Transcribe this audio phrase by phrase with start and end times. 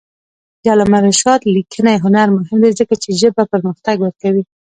[0.61, 4.43] د علامه رشاد لیکنی هنر مهم دی ځکه چې ژبه پرمختګ ورکوي.